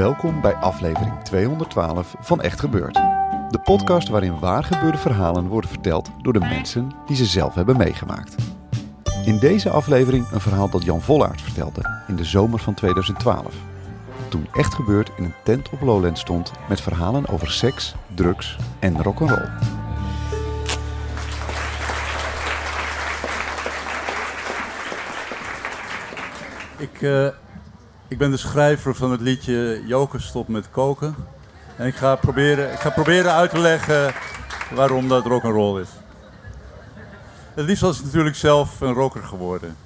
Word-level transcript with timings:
Welkom 0.00 0.40
bij 0.40 0.54
aflevering 0.54 1.22
212 1.22 2.14
van 2.20 2.40
Echt 2.40 2.60
Gebeurd. 2.60 2.94
De 3.48 3.60
podcast 3.64 4.08
waarin 4.08 4.38
waargebeurde 4.38 4.98
verhalen 4.98 5.46
worden 5.46 5.70
verteld 5.70 6.10
door 6.22 6.32
de 6.32 6.38
mensen 6.38 6.92
die 7.06 7.16
ze 7.16 7.24
zelf 7.24 7.54
hebben 7.54 7.76
meegemaakt. 7.76 8.34
In 9.24 9.38
deze 9.38 9.70
aflevering 9.70 10.30
een 10.30 10.40
verhaal 10.40 10.70
dat 10.70 10.84
Jan 10.84 11.00
Vollaert 11.00 11.40
vertelde 11.40 12.02
in 12.08 12.16
de 12.16 12.24
zomer 12.24 12.58
van 12.58 12.74
2012. 12.74 13.54
Toen 14.28 14.46
Echt 14.52 14.74
Gebeurd 14.74 15.10
in 15.16 15.24
een 15.24 15.34
tent 15.44 15.70
op 15.70 15.80
Lowland 15.80 16.18
stond 16.18 16.52
met 16.68 16.80
verhalen 16.80 17.28
over 17.28 17.50
seks, 17.50 17.94
drugs 18.14 18.56
en 18.78 19.02
rock'n'roll. 19.02 19.48
Ik, 26.78 27.02
eh, 27.02 27.28
ik 28.10 28.18
ben 28.18 28.30
de 28.30 28.36
schrijver 28.36 28.94
van 28.94 29.10
het 29.10 29.20
liedje 29.20 29.82
Joker 29.86 30.20
stop 30.20 30.48
met 30.48 30.70
koken. 30.70 31.14
En 31.76 31.86
ik 31.86 31.94
ga 31.94 32.16
proberen, 32.16 32.72
ik 32.72 32.78
ga 32.78 32.90
proberen 32.90 33.32
uit 33.32 33.50
te 33.50 33.58
leggen 33.58 34.14
waarom 34.74 35.08
dat 35.08 35.26
rock'n'roll 35.26 35.80
is. 35.80 35.88
Het 37.54 37.64
liefst 37.64 37.82
was 37.82 37.98
ik 37.98 38.04
natuurlijk 38.04 38.36
zelf 38.36 38.80
een 38.80 38.92
rocker 38.92 39.22
geworden. 39.22 39.76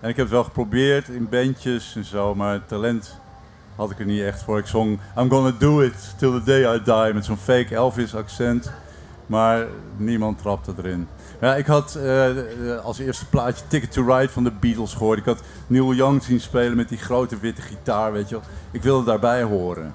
En 0.00 0.08
ik 0.08 0.16
heb 0.16 0.24
het 0.24 0.34
wel 0.34 0.44
geprobeerd 0.44 1.08
in 1.08 1.28
bandjes 1.28 1.96
en 1.96 2.04
zo, 2.04 2.34
maar 2.34 2.66
talent 2.66 3.18
had 3.76 3.90
ik 3.90 3.98
er 3.98 4.06
niet 4.06 4.22
echt 4.22 4.42
voor. 4.42 4.58
Ik 4.58 4.66
zong 4.66 4.98
I'm 5.16 5.30
gonna 5.30 5.52
do 5.58 5.80
it 5.80 6.14
till 6.18 6.32
the 6.32 6.42
day 6.44 6.74
I 6.74 6.82
die 6.84 7.14
met 7.14 7.24
zo'n 7.24 7.36
fake 7.36 7.74
Elvis 7.74 8.14
accent. 8.14 8.72
Maar 9.28 9.66
niemand 9.96 10.38
trapte 10.38 10.72
erin. 10.78 11.08
Ja, 11.40 11.56
ik 11.56 11.66
had 11.66 11.94
eh, 11.94 12.30
als 12.82 12.98
eerste 12.98 13.26
plaatje 13.26 13.64
Ticket 13.68 13.92
to 13.92 14.02
Ride 14.02 14.32
van 14.32 14.44
de 14.44 14.52
Beatles 14.60 14.92
gehoord. 14.92 15.18
Ik 15.18 15.24
had 15.24 15.40
Neil 15.66 15.94
Young 15.94 16.22
zien 16.22 16.40
spelen 16.40 16.76
met 16.76 16.88
die 16.88 16.98
grote 16.98 17.38
witte 17.38 17.62
gitaar, 17.62 18.12
weet 18.12 18.28
je 18.28 18.34
wel. 18.34 18.44
Ik 18.70 18.82
wilde 18.82 19.04
daarbij 19.04 19.42
horen. 19.42 19.92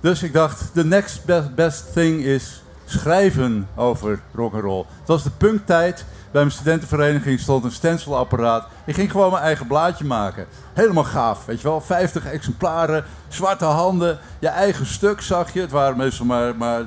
Dus 0.00 0.22
ik 0.22 0.32
dacht, 0.32 0.74
the 0.74 0.84
next 0.84 1.24
best, 1.24 1.54
best 1.54 1.92
thing 1.92 2.24
is 2.24 2.62
schrijven 2.84 3.68
over 3.74 4.20
rock'n'roll. 4.34 4.84
Het 4.98 5.08
was 5.08 5.22
de 5.22 5.30
punktijd. 5.30 6.04
Bij 6.30 6.42
mijn 6.42 6.54
studentenvereniging 6.54 7.40
stond 7.40 7.64
een 7.64 7.70
stencilapparaat. 7.70 8.66
Ik 8.86 8.94
ging 8.94 9.10
gewoon 9.10 9.30
mijn 9.30 9.42
eigen 9.42 9.66
blaadje 9.66 10.04
maken. 10.04 10.46
Helemaal 10.72 11.04
gaaf, 11.04 11.44
weet 11.44 11.60
je 11.60 11.68
wel. 11.68 11.80
50 11.80 12.26
exemplaren, 12.26 13.04
zwarte 13.28 13.64
handen, 13.64 14.18
je 14.38 14.48
eigen 14.48 14.86
stuk 14.86 15.20
zag 15.20 15.52
je. 15.52 15.60
Het 15.60 15.70
waren 15.70 15.96
meestal 15.96 16.26
maar, 16.26 16.56
maar 16.56 16.84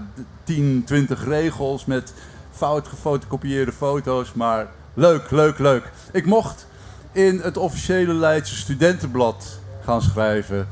10, 0.48 0.84
20 0.86 1.26
regels 1.26 1.86
met 1.86 2.14
fout 2.52 2.88
gefotocopieerde 2.88 3.72
foto's. 3.72 4.34
Maar 4.34 4.68
leuk, 4.94 5.32
leuk, 5.32 5.58
leuk. 5.58 5.92
Ik 6.12 6.26
mocht 6.26 6.68
in 7.12 7.40
het 7.40 7.58
officiële 7.58 8.14
Leidse 8.14 8.56
studentenblad 8.56 9.60
gaan 9.84 10.02
schrijven. 10.02 10.68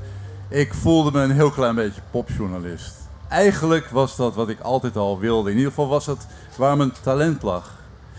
Ik 0.49 0.73
voelde 0.73 1.11
me 1.11 1.21
een 1.21 1.31
heel 1.31 1.51
klein 1.51 1.75
beetje 1.75 2.01
popjournalist. 2.11 2.95
Eigenlijk 3.29 3.89
was 3.89 4.15
dat 4.15 4.35
wat 4.35 4.49
ik 4.49 4.59
altijd 4.59 4.97
al 4.97 5.19
wilde. 5.19 5.49
In 5.49 5.55
ieder 5.55 5.71
geval 5.71 5.87
was 5.87 6.05
dat 6.05 6.27
waar 6.57 6.77
mijn 6.77 6.91
talent 7.03 7.41
lag. 7.41 7.71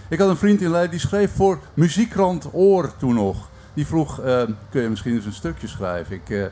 Ik 0.09 0.19
had 0.19 0.29
een 0.29 0.37
vriend 0.37 0.61
in 0.61 0.71
Leiden 0.71 0.91
die 0.91 1.01
schreef 1.01 1.35
voor 1.35 1.59
muziekkrant 1.75 2.49
Oor 2.53 2.93
toen 2.97 3.15
nog. 3.15 3.49
Die 3.75 3.87
vroeg, 3.87 4.21
uh, 4.21 4.43
kun 4.71 4.83
je 4.83 4.89
misschien 4.89 5.15
eens 5.15 5.25
een 5.25 5.33
stukje 5.33 5.67
schrijven? 5.67 6.15
Ik, 6.15 6.29
uh, 6.29 6.47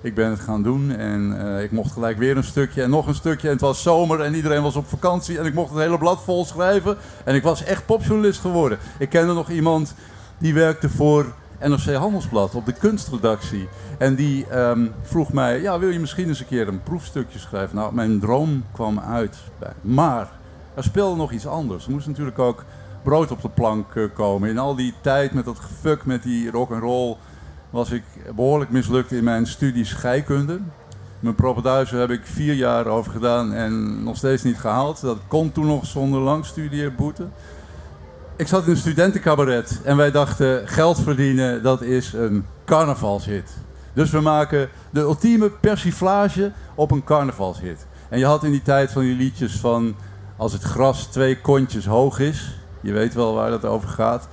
ik 0.00 0.14
ben 0.14 0.30
het 0.30 0.40
gaan 0.40 0.62
doen 0.62 0.90
en 0.90 1.36
uh, 1.42 1.62
ik 1.62 1.70
mocht 1.70 1.92
gelijk 1.92 2.18
weer 2.18 2.36
een 2.36 2.44
stukje 2.44 2.82
en 2.82 2.90
nog 2.90 3.06
een 3.06 3.14
stukje. 3.14 3.46
En 3.46 3.52
het 3.52 3.62
was 3.62 3.82
zomer 3.82 4.20
en 4.20 4.34
iedereen 4.34 4.62
was 4.62 4.76
op 4.76 4.86
vakantie 4.86 5.38
en 5.38 5.46
ik 5.46 5.54
mocht 5.54 5.70
het 5.70 5.78
hele 5.78 5.98
blad 5.98 6.22
vol 6.24 6.44
schrijven. 6.44 6.96
En 7.24 7.34
ik 7.34 7.42
was 7.42 7.64
echt 7.64 7.86
popjournalist 7.86 8.40
geworden. 8.40 8.78
Ik 8.98 9.08
kende 9.08 9.32
nog 9.32 9.50
iemand 9.50 9.94
die 10.38 10.54
werkte 10.54 10.88
voor 10.88 11.34
NRC 11.60 11.94
Handelsblad 11.94 12.54
op 12.54 12.66
de 12.66 12.72
kunstredactie. 12.72 13.68
En 13.98 14.14
die 14.14 14.58
um, 14.58 14.92
vroeg 15.02 15.32
mij, 15.32 15.60
ja, 15.60 15.78
wil 15.78 15.88
je 15.88 15.98
misschien 15.98 16.28
eens 16.28 16.40
een 16.40 16.46
keer 16.46 16.68
een 16.68 16.82
proefstukje 16.82 17.38
schrijven? 17.38 17.76
Nou, 17.76 17.94
mijn 17.94 18.20
droom 18.20 18.64
kwam 18.72 19.00
uit. 19.00 19.36
Maar 19.80 20.30
er 20.74 20.82
speelde 20.82 21.16
nog 21.16 21.32
iets 21.32 21.46
anders. 21.46 21.86
Er 21.86 21.90
moest 21.90 22.06
natuurlijk 22.06 22.38
ook 22.38 22.64
brood 23.02 23.30
op 23.30 23.42
de 23.42 23.48
plank 23.48 23.94
uh, 23.94 24.04
komen. 24.14 24.48
In 24.48 24.58
al 24.58 24.74
die 24.74 24.94
tijd 25.00 25.32
met 25.32 25.44
dat 25.44 25.58
gefuk 25.58 26.04
met 26.04 26.22
die 26.22 26.50
rock 26.50 26.72
and 26.72 26.82
roll 26.82 27.16
was 27.70 27.90
ik 27.90 28.02
behoorlijk 28.34 28.70
mislukt 28.70 29.12
in 29.12 29.24
mijn 29.24 29.46
studie 29.46 29.84
scheikunde. 29.84 30.60
Mijn 31.20 31.34
propenduizen 31.34 31.98
heb 31.98 32.10
ik 32.10 32.20
vier 32.24 32.54
jaar 32.54 32.86
over 32.86 33.12
gedaan 33.12 33.52
en 33.52 34.02
nog 34.02 34.16
steeds 34.16 34.42
niet 34.42 34.58
gehaald. 34.58 35.00
Dat 35.00 35.18
kon 35.28 35.52
toen 35.52 35.66
nog 35.66 35.86
zonder 35.86 36.20
lang 36.20 36.44
studeerboete. 36.44 37.26
Ik 38.36 38.46
zat 38.46 38.64
in 38.64 38.70
een 38.70 38.76
studentencabaret 38.76 39.80
en 39.84 39.96
wij 39.96 40.10
dachten 40.10 40.68
geld 40.68 41.00
verdienen, 41.00 41.62
dat 41.62 41.82
is 41.82 42.12
een 42.12 42.44
carnavalshit. 42.64 43.56
Dus 43.92 44.10
we 44.10 44.20
maken 44.20 44.68
de 44.90 45.00
ultieme 45.00 45.50
persiflage 45.50 46.52
op 46.74 46.90
een 46.90 47.04
carnavalshit. 47.04 47.86
En 48.08 48.18
je 48.18 48.24
had 48.24 48.44
in 48.44 48.50
die 48.50 48.62
tijd 48.62 48.92
van 48.92 49.02
die 49.02 49.16
liedjes 49.16 49.56
van 49.56 49.94
als 50.36 50.52
het 50.52 50.62
gras 50.62 51.06
twee 51.06 51.40
kontjes 51.40 51.86
hoog 51.86 52.18
is. 52.18 52.58
Je 52.80 52.92
weet 52.92 53.14
wel 53.14 53.34
waar 53.34 53.50
dat 53.50 53.64
over 53.64 53.88
gaat. 53.88 54.28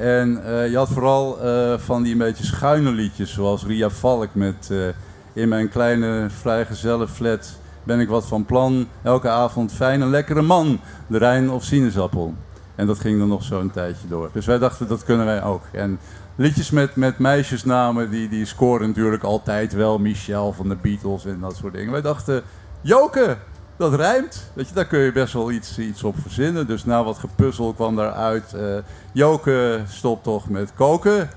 En 0.00 0.42
uh, 0.46 0.70
je 0.70 0.76
had 0.76 0.88
vooral 0.88 1.38
uh, 1.44 1.78
van 1.78 2.02
die 2.02 2.12
een 2.12 2.18
beetje 2.18 2.44
schuine 2.44 2.90
liedjes, 2.90 3.32
zoals 3.32 3.64
Ria 3.64 3.90
Valk 3.90 4.28
met 4.32 4.68
uh, 4.72 4.86
In 5.32 5.48
mijn 5.48 5.68
kleine 5.68 6.26
vrijgezelle 6.28 7.08
flat 7.08 7.58
ben 7.82 8.00
ik 8.00 8.08
wat 8.08 8.26
van 8.26 8.44
plan. 8.44 8.88
Elke 9.02 9.28
avond 9.28 9.72
fijn 9.72 10.00
een 10.00 10.10
lekkere 10.10 10.42
man, 10.42 10.80
de 11.06 11.18
Rijn 11.18 11.50
of 11.50 11.64
sinaasappel. 11.64 12.34
En 12.74 12.86
dat 12.86 12.98
ging 12.98 13.18
dan 13.18 13.28
nog 13.28 13.42
zo'n 13.42 13.70
tijdje 13.70 14.08
door. 14.08 14.30
Dus 14.32 14.46
wij 14.46 14.58
dachten, 14.58 14.88
dat 14.88 15.04
kunnen 15.04 15.26
wij 15.26 15.42
ook. 15.42 15.62
En 15.72 15.98
liedjes 16.36 16.70
met, 16.70 16.96
met 16.96 17.18
meisjesnamen, 17.18 18.10
die, 18.10 18.28
die 18.28 18.44
scoren 18.44 18.88
natuurlijk 18.88 19.22
altijd 19.22 19.72
wel. 19.72 19.98
Michelle 19.98 20.52
van 20.52 20.68
de 20.68 20.76
Beatles 20.76 21.24
en 21.24 21.40
dat 21.40 21.56
soort 21.56 21.74
dingen. 21.74 21.92
Wij 21.92 22.00
dachten, 22.00 22.42
Joke, 22.80 23.36
dat 23.80 23.94
rijmt. 23.94 24.50
Weet 24.52 24.68
je, 24.68 24.74
daar 24.74 24.86
kun 24.86 24.98
je 24.98 25.12
best 25.12 25.32
wel 25.32 25.50
iets, 25.50 25.78
iets 25.78 26.02
op 26.02 26.14
verzinnen. 26.22 26.66
Dus 26.66 26.84
na 26.84 27.04
wat 27.04 27.18
gepuzzel 27.18 27.72
kwam 27.72 27.96
daaruit. 27.96 28.52
Uh, 28.54 28.76
Joke, 29.12 29.80
stop 29.88 30.22
toch 30.22 30.48
met 30.48 30.74
koken. 30.74 31.30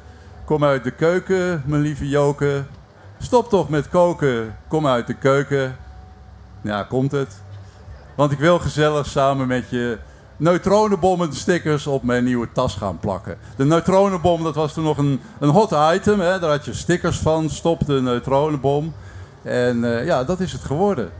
Kom 0.45 0.63
uit 0.63 0.83
de 0.83 0.91
keuken, 0.91 1.63
mijn 1.65 1.81
lieve 1.81 2.09
Joke. 2.09 2.63
Stop 3.19 3.49
toch 3.49 3.69
met 3.69 3.89
koken. 3.89 4.55
Kom 4.67 4.87
uit 4.87 5.07
de 5.07 5.13
keuken. 5.13 5.75
Ja, 6.61 6.83
komt 6.83 7.11
het. 7.11 7.41
Want 8.15 8.31
ik 8.31 8.39
wil 8.39 8.59
gezellig 8.59 9.05
samen 9.05 9.47
met 9.47 9.69
je 9.69 9.97
neutronenbommen 10.37 11.33
stickers 11.33 11.87
op 11.87 12.03
mijn 12.03 12.23
nieuwe 12.23 12.47
tas 12.53 12.75
gaan 12.75 12.99
plakken. 12.99 13.37
De 13.55 13.65
neutronenbom, 13.65 14.43
dat 14.43 14.55
was 14.55 14.73
toen 14.73 14.83
nog 14.83 14.97
een, 14.97 15.21
een 15.39 15.49
hot 15.49 15.75
item. 15.93 16.19
Hè? 16.19 16.39
Daar 16.39 16.49
had 16.49 16.65
je 16.65 16.73
stickers 16.73 17.17
van, 17.17 17.49
stop 17.49 17.85
de 17.85 18.01
neutronenbom. 18.01 18.93
En 19.41 19.77
uh, 19.83 20.05
ja, 20.05 20.23
dat 20.23 20.39
is 20.39 20.51
het 20.51 20.63
geworden. 20.63 21.11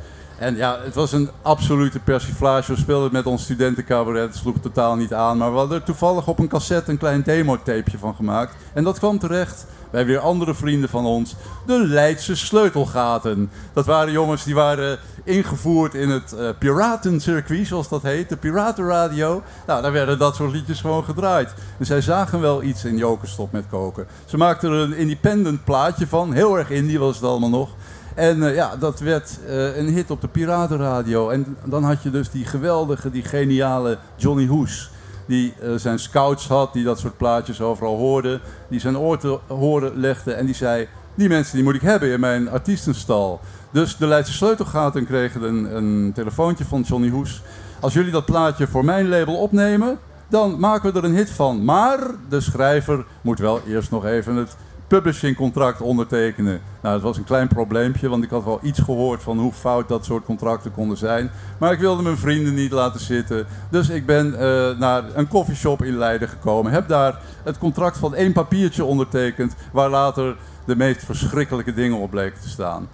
En 0.44 0.56
ja, 0.56 0.80
het 0.84 0.95
was 0.95 1.12
een 1.12 1.30
absolute 1.42 2.00
persiflage. 2.00 2.74
We 2.74 2.80
speelden 2.80 3.12
met 3.12 3.25
ons 3.25 3.44
studentencabaret. 3.44 4.28
Het 4.28 4.36
sloeg 4.36 4.56
totaal 4.62 4.95
niet 4.95 5.13
aan. 5.13 5.38
Maar 5.38 5.51
we 5.51 5.57
hadden 5.57 5.78
er 5.78 5.86
toevallig 5.86 6.28
op 6.28 6.40
een 6.40 6.48
cassette 6.48 6.92
een 6.92 6.98
klein 6.98 7.22
demotapeje 7.22 7.98
van 7.98 8.16
gemaakt. 8.16 8.56
En 8.74 8.84
dat 8.84 9.00
kwam 9.00 9.19
terecht 9.19 9.66
bij 9.92 10.06
weer 10.06 10.19
andere 10.19 10.54
vrienden 10.54 10.90
van 10.90 11.06
ons. 11.06 11.36
De 11.66 11.88
Leidse 11.88 12.36
sleutelgaten. 12.36 13.51
Dat 13.74 13.86
waren 13.86 14.13
jongens 14.13 14.44
die 14.44 14.56
waren 14.56 15.00
ingevoerd 15.24 15.94
in 15.94 16.10
het 16.10 16.34
uh, 16.38 16.50
piratencircuit, 16.60 17.68
zoals 17.68 17.90
dat 17.90 18.01
heet. 18.01 18.30
De 18.30 18.38
piratenradio. 18.38 19.44
Nou, 19.68 19.81
daar 19.81 19.92
werden 19.92 20.19
dat 20.19 20.36
soort 20.36 20.51
liedjes 20.51 20.81
gewoon 20.81 21.04
gedraaid. 21.04 21.54
En 21.80 21.86
zij 21.86 22.01
zagen 22.01 22.42
wel 22.42 22.63
iets 22.63 22.86
in 22.86 22.98
Jokerstop 22.98 23.51
met 23.51 23.66
koken. 23.69 24.07
Ze 24.25 24.38
maakten 24.38 24.72
er 24.72 24.80
een 24.80 24.95
independent 24.95 25.63
plaatje 25.63 26.07
van. 26.07 26.34
Heel 26.34 26.57
erg 26.57 26.69
indie 26.69 27.00
was 27.00 27.16
het 27.16 27.25
allemaal 27.25 27.50
nog. 27.50 27.69
En 28.15 28.38
uh, 28.38 28.56
ja, 28.56 28.75
dat 28.75 29.00
werd 29.00 29.39
uh, 29.48 29.77
een 29.77 29.88
hit 29.88 30.12
op 30.12 30.21
de 30.21 30.27
Piratenradio. 30.27 31.30
En 31.30 31.57
dan 31.63 31.83
had 31.83 32.04
je 32.04 32.10
dus 32.10 32.30
die 32.30 32.45
geweldige, 32.45 33.12
die 33.12 33.24
geniale 33.24 33.98
Johnny 34.15 34.48
Hoes. 34.48 34.92
Die 35.27 35.54
uh, 35.63 35.74
zijn 35.75 36.00
scouts 36.00 36.48
had, 36.48 36.74
die 36.74 36.83
dat 36.83 37.00
soort 37.00 37.18
plaatjes 37.18 37.62
overal 37.62 37.98
hoorde. 37.98 38.39
Die 38.68 38.80
zijn 38.80 38.98
oor 38.98 39.18
te 39.18 39.39
horen 39.48 39.92
legde 39.95 40.33
en 40.33 40.45
die 40.45 40.56
zei... 40.56 40.88
Die 41.15 41.30
mensen 41.30 41.56
die 41.56 41.63
moet 41.63 41.75
ik 41.75 41.81
hebben 41.81 42.10
in 42.10 42.19
mijn 42.19 42.50
artiestenstal. 42.50 43.39
Dus 43.71 43.98
de 43.98 44.07
Leidse 44.07 44.33
Sleutelgaten 44.33 45.06
kregen 45.06 45.44
een, 45.44 45.75
een 45.75 46.12
telefoontje 46.13 46.66
van 46.66 46.81
Johnny 46.81 47.09
Hoes. 47.09 47.42
Als 47.80 47.94
jullie 47.94 48.12
dat 48.12 48.25
plaatje 48.25 48.68
voor 48.68 48.86
mijn 48.86 49.09
label 49.09 49.36
opnemen, 49.36 50.00
dan 50.27 50.59
maken 50.59 50.94
we 50.94 51.00
er 51.00 51.06
een 51.06 51.16
hit 51.16 51.30
van. 51.30 51.63
Maar 51.63 52.00
de 52.30 52.42
schrijver 52.42 53.06
moet 53.21 53.39
wel 53.39 53.62
eerst 53.68 53.92
nog 53.92 54.06
even 54.06 54.36
het 54.36 54.56
publishingcontract 54.88 55.81
ondertekenen. 55.81 56.62
Nou, 56.81 56.94
dat 56.94 57.03
was 57.03 57.18
een 57.18 57.24
klein 57.24 57.47
probleempje, 57.47 58.09
want 58.09 58.24
ik 58.24 58.30
had 58.30 58.44
wel 58.44 58.59
iets 58.62 58.80
gehoord 58.80 59.24
van 59.24 59.39
hoe 59.39 59.51
fout 59.51 59.88
dat 59.88 60.06
soort 60.06 60.25
contracten 60.25 60.71
konden 60.71 60.97
zijn. 60.97 61.31
Maar 61.57 61.71
ik 61.71 61.80
wilde 61.80 62.03
mijn 62.03 62.18
vrienden 62.18 62.53
niet 62.53 62.71
laten 62.71 63.00
zitten. 63.00 63.45
Dus 63.69 63.89
ik 63.89 64.06
ben 64.06 64.27
uh, 64.27 64.39
naar 64.80 65.03
een 65.13 65.27
koffieshop 65.27 65.83
in 65.83 65.97
Leiden 65.97 66.30
gekomen. 66.30 66.71
Heb 66.71 66.88
daar 66.88 67.19
het 67.44 67.57
contract 67.57 67.97
van 67.97 68.15
één 68.15 68.33
papiertje 68.33 68.83
ondertekend, 68.83 69.56
waar 69.71 69.89
later 69.89 70.35
de 70.65 70.75
meest 70.75 71.06
verschrikkelijke 71.06 71.74
dingen 71.74 71.97
op 71.97 72.09
bleken 72.09 72.41
te 72.41 72.50
staan. 72.50 72.88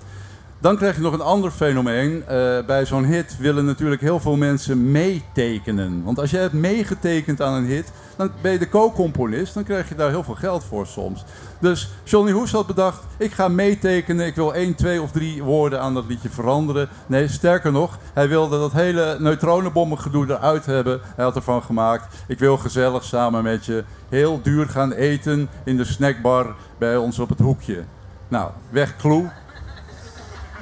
Dan 0.62 0.77
krijg 0.77 0.95
je 0.95 1.01
nog 1.01 1.13
een 1.13 1.21
ander 1.21 1.51
fenomeen. 1.51 2.12
Uh, 2.12 2.25
bij 2.65 2.86
zo'n 2.86 3.06
hit 3.06 3.38
willen 3.38 3.65
natuurlijk 3.65 4.01
heel 4.01 4.19
veel 4.19 4.36
mensen 4.36 4.91
meetekenen. 4.91 6.03
Want 6.03 6.19
als 6.19 6.31
je 6.31 6.38
hebt 6.38 6.53
meegetekend 6.53 7.41
aan 7.41 7.53
een 7.53 7.65
hit, 7.65 7.91
dan 8.19 8.31
ben 8.42 8.51
je 8.51 8.60
de 8.60 8.69
co-componist. 8.69 9.54
Dan 9.54 9.63
krijg 9.63 9.89
je 9.89 9.95
daar 9.95 10.10
heel 10.10 10.24
veel 10.24 10.36
geld 10.36 10.63
voor 10.63 10.88
soms. 10.88 11.24
Dus 11.60 11.89
Johnny 12.04 12.31
Hoes 12.31 12.51
had 12.51 12.68
bedacht, 12.68 13.04
ik 13.18 13.31
ga 13.31 13.48
meetekenen. 13.48 14.25
Ik 14.25 14.36
wil 14.36 14.54
één, 14.54 14.75
twee 14.75 15.01
of 15.01 15.12
drie 15.12 15.44
woorden 15.44 15.81
aan 15.81 15.94
dat 15.94 16.06
liedje 16.07 16.30
veranderen. 16.30 16.89
Nee, 17.07 17.27
sterker 17.27 17.71
nog, 17.71 17.98
hij 18.13 18.27
wilde 18.27 18.60
dat 18.60 18.71
hele 18.71 19.18
neutronenbommengedoe 19.19 20.25
eruit 20.30 20.66
hebben. 20.66 21.00
Hij 21.16 21.25
had 21.25 21.36
ervan 21.36 21.63
gemaakt, 21.63 22.24
ik 22.27 22.39
wil 22.39 22.57
gezellig 22.57 23.04
samen 23.04 23.44
met 23.44 23.66
je 23.66 23.83
heel 24.10 24.42
duur 24.42 24.69
gaan 24.69 24.92
eten 24.92 25.50
in 25.63 25.77
de 25.77 25.86
snackbar 25.86 26.56
bij 26.77 26.98
ons 26.98 27.19
op 27.19 27.30
het 27.30 27.39
hoekje. 27.39 27.83
Nou, 28.27 28.51
weg 28.69 28.95
Kloe. 28.95 29.30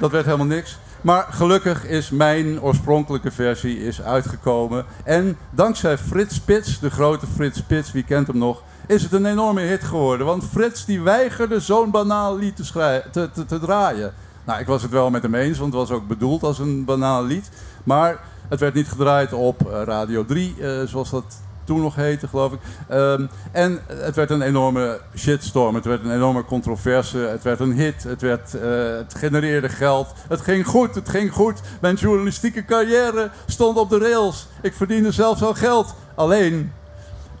Dat 0.00 0.10
werd 0.10 0.24
helemaal 0.24 0.46
niks. 0.46 0.78
Maar 1.00 1.26
gelukkig 1.30 1.86
is 1.86 2.10
mijn 2.10 2.62
oorspronkelijke 2.62 3.30
versie 3.30 3.86
is 3.86 4.02
uitgekomen. 4.02 4.84
En 5.04 5.36
dankzij 5.50 5.98
Frits 5.98 6.34
Spits, 6.34 6.80
de 6.80 6.90
grote 6.90 7.26
Frits 7.26 7.58
Spits, 7.58 7.92
wie 7.92 8.02
kent 8.02 8.26
hem 8.26 8.38
nog, 8.38 8.62
is 8.86 9.02
het 9.02 9.12
een 9.12 9.26
enorme 9.26 9.60
hit 9.60 9.84
geworden. 9.84 10.26
Want 10.26 10.44
Frits 10.44 10.84
die 10.84 11.00
weigerde 11.00 11.60
zo'n 11.60 11.90
banaal 11.90 12.36
lied 12.36 12.56
te, 12.56 13.02
te, 13.12 13.30
te, 13.32 13.44
te, 13.44 13.58
draaien. 13.58 14.12
Nou, 14.44 14.60
ik 14.60 14.66
was 14.66 14.82
het 14.82 14.90
wel 14.90 15.10
met 15.10 15.22
hem 15.22 15.34
eens, 15.34 15.58
want 15.58 15.72
het 15.72 15.88
was 15.88 15.98
ook 15.98 16.06
bedoeld 16.06 16.42
als 16.42 16.58
een 16.58 16.84
banaal 16.84 17.24
lied. 17.24 17.50
Maar 17.84 18.20
het 18.48 18.60
werd 18.60 18.74
niet 18.74 18.88
gedraaid 18.88 19.32
op 19.32 19.70
eh, 19.70 19.82
Radio 19.84 20.24
3, 20.24 20.54
uh, 20.58 20.82
eh, 20.82 20.88
zoals 20.88 21.10
dat 21.10 21.40
toen 21.68 21.80
nog 21.80 21.94
heette, 21.94 22.28
geloof 22.28 22.52
ik. 22.52 22.58
Ehm, 22.88 23.26
en 23.52 23.80
het 23.86 24.14
werd 24.14 24.30
een 24.30 24.42
enorme 24.42 25.00
shitstorm. 25.16 25.74
Het 25.74 25.84
werd 25.84 26.04
een 26.04 26.14
enorme 26.14 26.44
controverse. 26.44 27.18
Het 27.18 27.42
werd 27.42 27.60
een 27.60 27.72
hit. 27.72 28.02
Het, 28.02 28.20
werd, 28.20 28.54
uh, 28.54 28.62
het 28.96 29.14
genereerde 29.14 29.68
geld. 29.68 30.12
Het 30.28 30.40
ging 30.40 30.66
goed. 30.66 30.94
Het 30.94 31.08
ging 31.08 31.32
goed. 31.32 31.60
Mijn 31.80 31.94
journalistieke 31.94 32.64
carrière 32.64 33.30
stond 33.46 33.78
op 33.78 33.90
de 33.90 33.98
rails. 33.98 34.46
Ik 34.62 34.74
verdiende 34.74 35.12
zelfs 35.12 35.42
al 35.42 35.54
geld. 35.54 35.94
Alleen, 36.14 36.72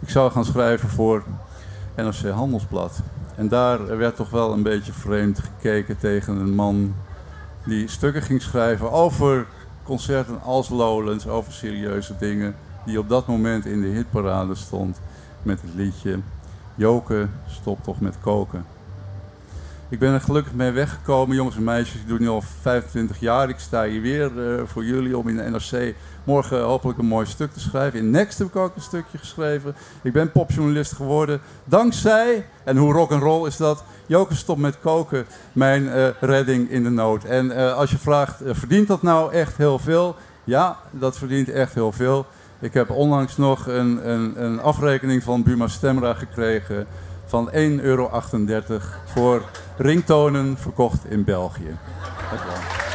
ik 0.00 0.10
zou 0.10 0.30
gaan 0.30 0.44
schrijven 0.44 0.88
voor 0.88 1.22
NRC 1.96 2.30
Handelsblad. 2.30 2.92
En 3.36 3.48
daar 3.48 3.96
werd 3.96 4.16
toch 4.16 4.30
wel 4.30 4.52
een 4.52 4.62
beetje 4.62 4.92
vreemd 4.92 5.38
gekeken 5.38 5.98
tegen 5.98 6.36
een 6.36 6.54
man 6.54 6.94
die 7.64 7.88
stukken 7.88 8.22
ging 8.22 8.42
schrijven 8.42 8.92
over 8.92 9.46
concerten 9.82 10.42
als 10.42 10.68
Lowlands, 10.68 11.26
over 11.26 11.52
serieuze 11.52 12.14
dingen 12.18 12.54
die 12.88 12.98
op 12.98 13.08
dat 13.08 13.26
moment 13.26 13.66
in 13.66 13.80
de 13.80 13.86
hitparade 13.86 14.54
stond 14.54 15.00
met 15.42 15.60
het 15.62 15.74
liedje 15.74 16.18
Joke, 16.74 17.28
stop 17.46 17.82
toch 17.82 18.00
met 18.00 18.16
koken. 18.20 18.64
Ik 19.88 19.98
ben 19.98 20.12
er 20.12 20.20
gelukkig 20.20 20.54
mee 20.54 20.70
weggekomen, 20.70 21.36
jongens 21.36 21.56
en 21.56 21.64
meisjes. 21.64 22.00
Ik 22.00 22.08
doe 22.08 22.18
nu 22.18 22.28
al 22.28 22.42
25 22.60 23.20
jaar. 23.20 23.48
Ik 23.48 23.58
sta 23.58 23.84
hier 23.84 24.00
weer 24.00 24.32
uh, 24.36 24.62
voor 24.66 24.84
jullie 24.84 25.18
om 25.18 25.28
in 25.28 25.36
de 25.36 25.42
NRC 25.42 25.94
morgen 26.24 26.62
hopelijk 26.62 26.98
een 26.98 27.06
mooi 27.06 27.26
stuk 27.26 27.52
te 27.52 27.60
schrijven. 27.60 27.98
In 27.98 28.10
Next 28.10 28.38
heb 28.38 28.46
ik 28.46 28.56
ook 28.56 28.76
een 28.76 28.82
stukje 28.82 29.18
geschreven. 29.18 29.74
Ik 30.02 30.12
ben 30.12 30.32
popjournalist 30.32 30.92
geworden 30.92 31.40
dankzij, 31.64 32.46
en 32.64 32.76
hoe 32.76 32.92
rock 32.92 33.12
and 33.12 33.22
roll 33.22 33.46
is 33.46 33.56
dat? 33.56 33.84
Joke 34.06 34.34
stop 34.34 34.58
met 34.58 34.80
koken, 34.80 35.26
mijn 35.52 35.82
uh, 35.82 36.08
redding 36.20 36.70
in 36.70 36.82
de 36.82 36.90
nood. 36.90 37.24
En 37.24 37.46
uh, 37.46 37.74
als 37.74 37.90
je 37.90 37.98
vraagt, 37.98 38.42
verdient 38.44 38.88
dat 38.88 39.02
nou 39.02 39.32
echt 39.32 39.56
heel 39.56 39.78
veel? 39.78 40.16
Ja, 40.44 40.76
dat 40.90 41.18
verdient 41.18 41.48
echt 41.48 41.74
heel 41.74 41.92
veel. 41.92 42.26
Ik 42.60 42.74
heb 42.74 42.90
onlangs 42.90 43.36
nog 43.36 43.66
een, 43.66 44.10
een, 44.10 44.44
een 44.44 44.60
afrekening 44.60 45.22
van 45.22 45.42
Buma 45.42 45.68
Stemra 45.68 46.14
gekregen 46.14 46.86
van 47.24 47.50
1,38 47.50 47.54
euro 47.80 48.22
voor 49.04 49.42
ringtonen 49.76 50.56
verkocht 50.58 51.10
in 51.10 51.24
België. 51.24 51.76
Dank 52.30 52.42
wel. 52.42 52.86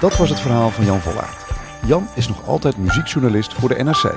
Dat 0.00 0.16
was 0.16 0.28
het 0.28 0.40
verhaal 0.40 0.70
van 0.70 0.84
Jan 0.84 1.00
Vollaert. 1.00 1.44
Jan 1.86 2.08
is 2.14 2.28
nog 2.28 2.48
altijd 2.48 2.76
muziekjournalist 2.76 3.54
voor 3.54 3.68
de 3.68 3.82
NRC. 3.82 4.16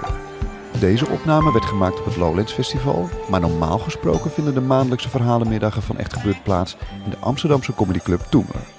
Deze 0.80 1.07
opname 1.07 1.51
werd 1.51 1.66
gemaakt 1.66 2.00
op 2.00 2.06
het 2.06 2.16
Lowlands 2.16 2.54
Festival, 2.54 3.10
maar 3.30 3.40
normaal 3.40 3.78
gesproken 3.78 4.31
vinden 4.31 4.54
de 4.54 4.62
maandelijkse 4.62 5.10
verhalenmiddagen 5.10 5.81
van 5.81 5.98
Echt 5.98 6.13
Gebeurd 6.13 6.44
plaats 6.44 6.78
in 7.04 7.10
de 7.10 7.18
Amsterdamse 7.18 7.74
comedyclub 7.74 8.22
Toemler. 8.30 8.77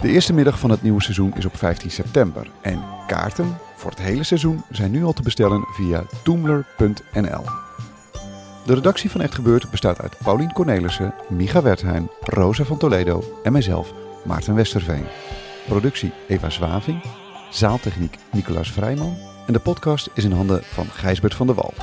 De 0.00 0.08
eerste 0.08 0.32
middag 0.32 0.58
van 0.58 0.70
het 0.70 0.82
nieuwe 0.82 1.02
seizoen 1.02 1.32
is 1.36 1.44
op 1.44 1.56
15 1.56 1.90
september 1.90 2.50
en 2.60 2.82
kaarten 3.06 3.58
voor 3.76 3.90
het 3.90 4.00
hele 4.00 4.24
seizoen 4.24 4.62
zijn 4.70 4.90
nu 4.90 5.04
al 5.04 5.12
te 5.12 5.22
bestellen 5.22 5.64
via 5.72 6.04
toemler.nl. 6.22 7.44
De 8.66 8.74
redactie 8.74 9.10
van 9.10 9.20
Echt 9.20 9.34
Gebeurd 9.34 9.70
bestaat 9.70 10.00
uit 10.00 10.16
Paulien 10.22 10.52
Cornelissen, 10.52 11.14
Micha 11.28 11.62
Wertheim, 11.62 12.10
Rosa 12.20 12.64
van 12.64 12.78
Toledo 12.78 13.40
en 13.42 13.52
mijzelf, 13.52 13.92
Maarten 14.24 14.54
Westerveen. 14.54 15.04
Productie 15.66 16.12
Eva 16.28 16.50
Zwaving, 16.50 17.02
zaaltechniek 17.50 18.16
Nicolaas 18.32 18.72
Vrijman 18.72 19.16
en 19.46 19.52
de 19.52 19.60
podcast 19.60 20.08
is 20.14 20.24
in 20.24 20.32
handen 20.32 20.62
van 20.62 20.86
Gijsbert 20.86 21.34
van 21.34 21.46
der 21.46 21.56
Wal. 21.56 21.74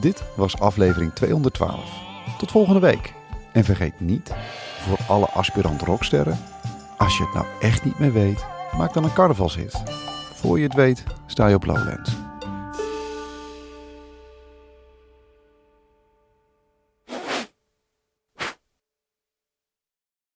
Dit 0.00 0.22
was 0.36 0.58
aflevering 0.58 1.12
212. 1.14 1.90
Tot 2.38 2.50
volgende 2.50 2.80
week. 2.80 3.14
En 3.52 3.64
vergeet 3.64 4.00
niet, 4.00 4.32
voor 4.78 4.98
alle 5.06 5.26
aspirant 5.26 5.82
rocksterren 5.82 6.38
als 7.00 7.16
je 7.16 7.24
het 7.24 7.34
nou 7.34 7.46
echt 7.60 7.84
niet 7.84 7.98
meer 7.98 8.12
weet, 8.12 8.46
maak 8.76 8.92
dan 8.92 9.04
een 9.04 9.12
carnavalshit. 9.12 9.82
Voor 10.34 10.58
je 10.58 10.64
het 10.64 10.74
weet, 10.74 11.04
sta 11.26 11.46
je 11.46 11.54
op 11.54 11.64
Lowlands. 11.64 12.19